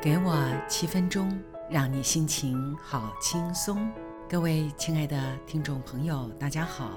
[0.00, 1.28] 给我七分钟，
[1.68, 3.90] 让你心情好轻松。
[4.28, 6.96] 各位亲爱的听众朋友，大家好，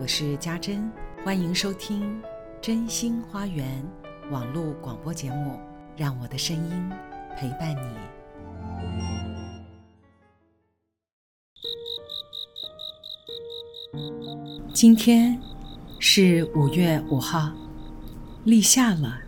[0.00, 0.90] 我是家珍，
[1.22, 2.22] 欢迎收听
[2.58, 3.86] 真心花园
[4.30, 5.60] 网络广播节目，
[5.94, 6.90] 让我的声音
[7.36, 7.94] 陪伴你。
[14.72, 15.38] 今天
[16.00, 17.52] 是五月五号，
[18.44, 19.18] 立夏了。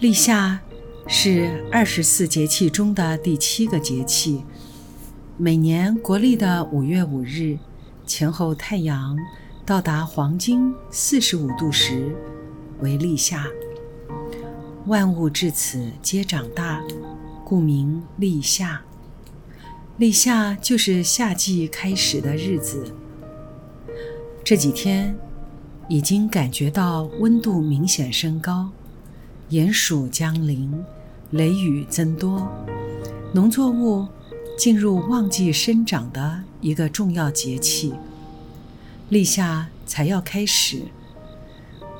[0.00, 0.60] 立夏
[1.10, 4.44] 是二十四节气中的第七个节气。
[5.38, 7.58] 每年国历的五月五日
[8.06, 9.18] 前后，太阳
[9.64, 12.14] 到达黄金四十五度时
[12.80, 13.46] 为立夏。
[14.84, 16.82] 万物至此皆长大，
[17.42, 18.82] 故名立夏。
[19.96, 22.94] 立夏就是夏季开始的日子。
[24.44, 25.16] 这几天
[25.88, 28.68] 已经感觉到温度明显升高，
[29.48, 30.70] 炎暑将临，
[31.32, 32.50] 雷雨增多，
[33.34, 34.06] 农作物
[34.56, 37.92] 进入旺季生长的一个重要节气。
[39.10, 40.84] 立夏才要开始，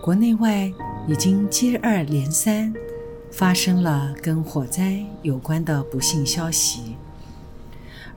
[0.00, 0.72] 国内外
[1.06, 2.72] 已经接二连三
[3.30, 6.96] 发生了跟火灾有关的不幸消息，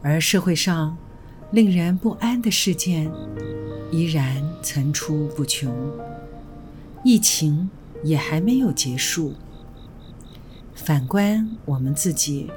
[0.02, 0.98] 而社会上
[1.52, 3.12] 令人不安的事件。
[3.92, 5.70] 依然层出不穷，
[7.04, 7.70] 疫情
[8.06, 9.34] 也还没有结束。
[10.84, 12.50] 反观我们自己，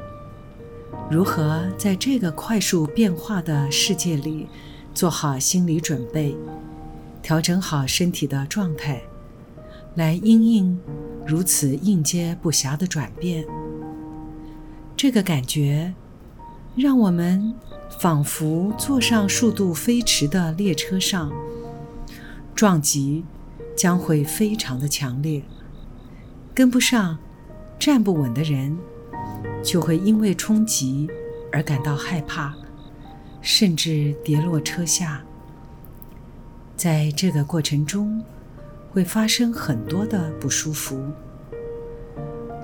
[1.11, 4.48] 如何在这个快速变化的世界里
[4.94, 6.34] 做好心理准备，
[7.22, 9.03] 调整好身体的状态，
[9.94, 10.81] 来应应
[11.27, 13.44] 如此应接不暇的转变？
[14.97, 15.94] 这个感觉，
[16.77, 17.55] 让我们。
[18.00, 21.31] 仿佛坐上速度飞驰的列车上，
[22.53, 23.25] 撞击
[23.77, 25.44] 将会非常的强烈。
[26.53, 27.19] 跟不上、
[27.84, 28.78] 站不稳的人，
[29.62, 31.06] 就会因为冲击
[31.52, 32.54] 而感到害怕，
[33.42, 35.22] 甚至跌落车下。
[36.78, 38.25] 在这个过程中，
[38.91, 40.98] 会发生很多的不舒服。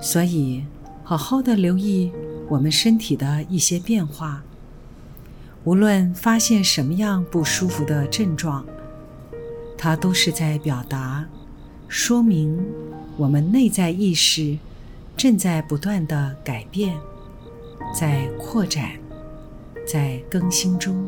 [0.01, 0.65] 所以，
[1.03, 2.11] 好好的留意
[2.49, 4.43] 我们身体的一些变化。
[5.65, 8.65] 无论发现什么样不舒服的症状，
[9.77, 11.29] 它都是在表达、
[11.87, 12.59] 说明
[13.17, 14.57] 我们内在意识
[15.15, 16.97] 正在不断的改变，
[17.93, 18.91] 在扩展，
[19.87, 21.07] 在更新中。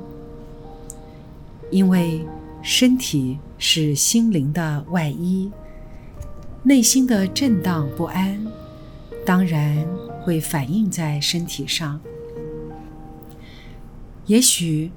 [1.71, 2.25] 因为
[2.61, 5.51] 身体是心灵的外衣，
[6.61, 8.45] 内心的震荡不安，
[9.25, 9.83] 当然
[10.21, 11.99] 会反映在身体上。
[14.27, 14.91] 也许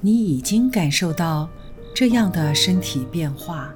[0.00, 1.48] 你已经感受到
[1.94, 3.72] 这样的身体变化，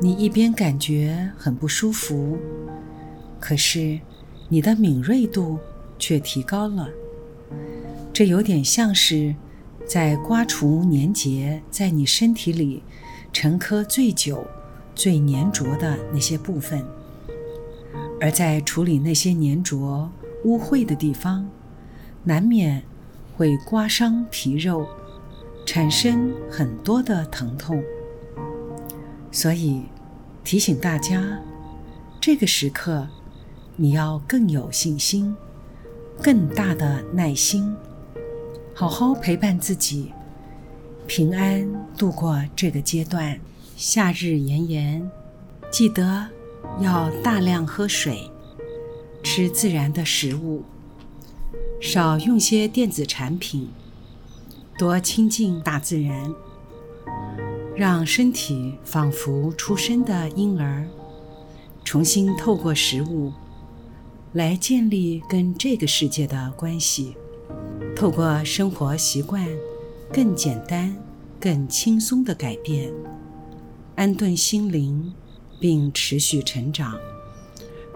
[0.00, 2.38] 你一边感觉很不舒服，
[3.40, 4.00] 可是
[4.48, 5.58] 你的敏锐度
[5.98, 6.88] 却提高了。
[8.12, 9.34] 这有点像是
[9.86, 12.82] 在刮除粘结在你身体里
[13.32, 14.46] 沉疴最久、
[14.94, 16.84] 最粘着的那些部分，
[18.20, 20.10] 而在处理那些粘着
[20.44, 21.48] 污秽的地方，
[22.24, 22.82] 难免。
[23.38, 24.88] 会刮伤皮肉，
[25.66, 27.84] 产生很多的疼痛。
[29.30, 29.82] 所以
[30.42, 31.38] 提醒大家，
[32.18, 33.06] 这个时刻
[33.78, 35.36] 你要更有信心，
[36.22, 37.76] 更大的耐心，
[38.74, 40.12] 好好陪伴自己，
[41.06, 43.38] 平安度过这个阶段。
[43.76, 45.10] 夏日炎炎，
[45.70, 46.26] 记得
[46.80, 48.30] 要大量喝水，
[49.22, 50.62] 吃自然的食物。
[51.78, 53.68] 少用些电子产品，
[54.78, 56.34] 多亲近大自然，
[57.76, 60.88] 让身体仿佛出生的婴儿，
[61.84, 63.30] 重新透过食物
[64.36, 67.16] 来建立跟这个世界的关系。
[67.96, 69.48] 透过生活习惯
[70.12, 70.94] 更简单、
[71.40, 72.92] 更轻松的改变，
[73.94, 75.10] 安顿心灵，
[75.58, 76.98] 并持续成长。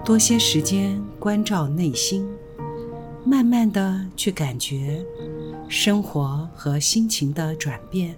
[0.03, 2.27] 多些时间关照内心。
[3.23, 5.05] 慢慢的去感觉
[5.69, 8.17] 生活和心情的转变，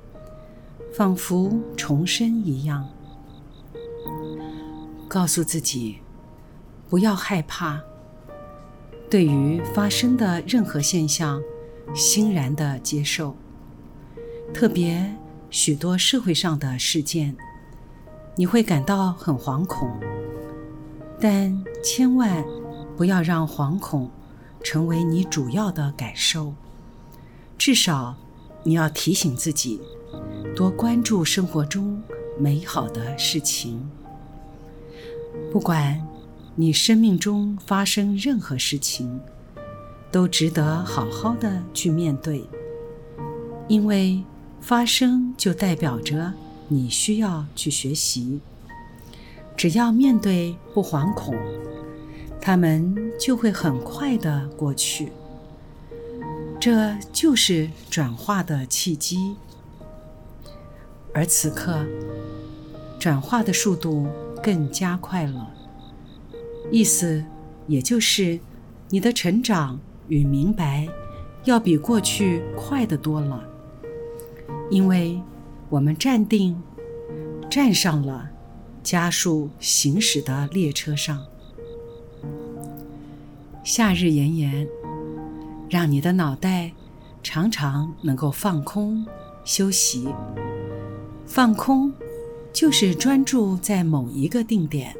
[0.95, 2.89] 仿佛重生一样。
[5.09, 5.97] 告诉自己
[6.89, 7.83] 不要害怕，
[9.13, 11.43] 对于发生的任何现象，
[11.95, 13.37] 欣然的接受。
[14.55, 15.15] 特别
[15.51, 17.37] 许多社会上的事件，
[18.37, 19.91] 你会感到很惶恐，
[21.21, 22.43] 但千万
[22.97, 24.11] 不要让惶恐。
[24.65, 26.55] 成为你主要的感受，
[27.59, 28.17] 至少
[28.63, 29.81] 你要提醒自己，
[30.57, 32.01] 多关注生活中
[32.39, 33.91] 美好的事情。
[35.51, 36.01] 不管
[36.55, 39.21] 你生命中发生任何事情，
[40.11, 42.45] 都值得好好的去面对，
[43.69, 44.23] 因为
[44.61, 46.35] 发生就代表着
[46.69, 48.41] 你需要去学习。
[49.57, 51.35] 只要面对不惶恐，
[52.39, 55.11] 他们就会很快的过去。
[56.61, 59.37] 这就是转化的契机。
[61.15, 61.85] 而此刻，
[62.99, 64.07] 转化的速度
[64.43, 65.51] 更加快了。
[66.73, 67.23] 意思
[67.69, 68.41] 也就是，
[68.89, 69.79] 你的成长
[70.09, 70.89] 与明白
[71.45, 73.45] 要比过去快得多了。
[74.71, 75.21] 因为
[75.69, 76.61] 我们站定，
[77.51, 78.31] 站上了
[78.83, 81.23] 加速行驶的列车上。
[83.63, 84.67] 夏日炎炎，
[85.69, 86.73] 让你的脑袋
[87.23, 89.07] 常常能够放空
[89.45, 90.09] 休息。
[91.27, 91.93] 放空，
[92.51, 94.97] 就是专注在某一个定点，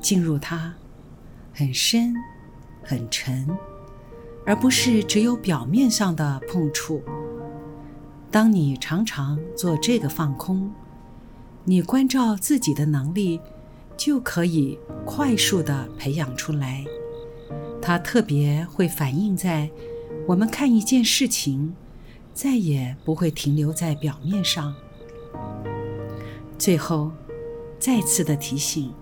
[0.00, 0.74] 进入它，
[1.52, 2.14] 很深，
[2.82, 3.48] 很沉，
[4.44, 7.02] 而不是只有表面上的碰触。
[8.30, 10.72] 当你常常做这个放空，
[11.64, 13.40] 你关照自己的能力
[13.96, 16.84] 就可以快速的培养出来。
[17.82, 19.70] 它特别会反映在
[20.26, 21.74] 我们看一件事情，
[22.32, 24.74] 再也不会停留在表面上。
[26.56, 27.10] 最后，
[27.78, 28.92] 再次的提醒：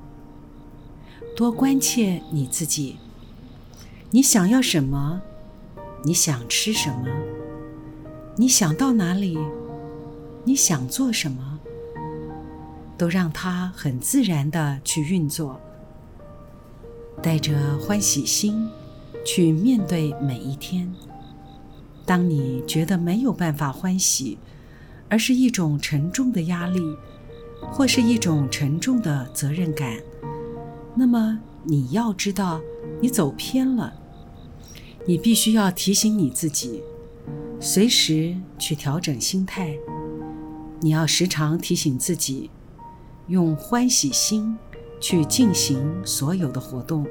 [1.36, 2.98] 多关切你自己。
[4.10, 5.22] 你想要什么？
[6.04, 7.06] 你想吃什么？
[8.36, 9.38] 你想到哪里？
[10.44, 11.58] 你想做什么？
[12.96, 15.60] 都让它很自然的去运作，
[17.22, 18.68] 带着欢喜心
[19.24, 20.92] 去面对每一天。
[22.04, 24.38] 当你觉得没有办法欢喜，
[25.08, 26.96] 而是一种沉重的压力。
[27.60, 29.96] 或是一种沉重的责任感，
[30.98, 32.60] 那么你要知道，
[33.00, 33.94] 你走偏了。
[35.06, 36.82] 你必须要提醒你自己，
[37.60, 39.78] 随时去调整心态。
[40.80, 42.50] 你要时常提醒自己，
[43.28, 44.58] 用欢喜心
[45.00, 47.06] 去进行所有的活动。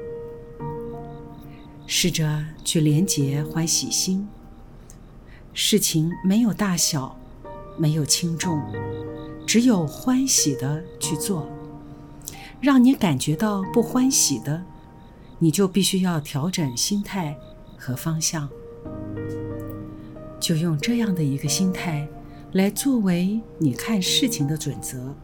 [1.86, 4.28] 试着去连结欢喜心。
[5.54, 7.18] 事情没有大小，
[7.78, 8.62] 没有轻重。
[9.46, 11.48] 只有欢喜的去做，
[12.60, 14.62] 让你感觉到不欢喜的，
[15.38, 17.36] 你就必须要调整心态
[17.76, 18.48] 和方向。
[20.40, 22.08] 就用这样的一个心态
[22.52, 25.14] 来作为你看事情的准则。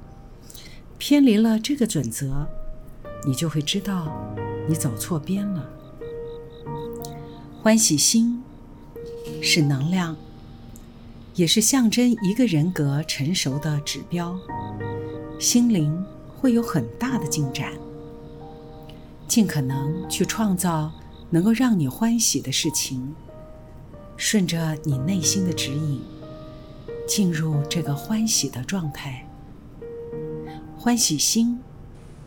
[0.99, 2.47] 偏离了这个准则，
[3.27, 4.13] 你就会知道
[4.69, 5.69] 你走错边了。
[7.63, 8.43] 欢喜心
[9.43, 10.17] 是能量。
[11.37, 14.39] 也是象征一个人格成熟的指标，
[15.41, 16.05] 心灵
[16.45, 17.73] 会有很大的进展。
[19.27, 20.93] 尽可能去创造
[21.31, 23.15] 能够让你欢喜的事情，
[24.19, 26.03] 顺着你内心的指引，
[27.09, 29.27] 进入这个欢喜的状态。
[30.77, 31.59] 欢喜心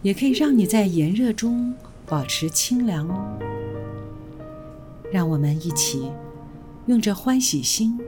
[0.01, 1.75] 也可以让你在炎热中
[2.07, 3.37] 保持清凉哦。
[5.11, 6.11] 让我们一起
[6.87, 7.99] 用这欢喜心。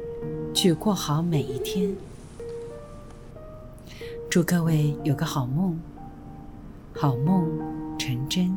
[0.56, 1.96] 去过好每一天。
[4.28, 5.80] 祝各位有个好梦，
[7.02, 7.48] 好梦
[7.98, 8.54] 成真。